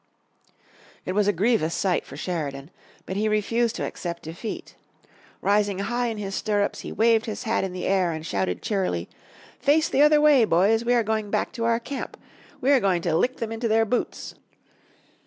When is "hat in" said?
7.43-7.71